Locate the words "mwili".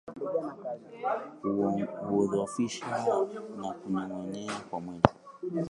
4.83-5.09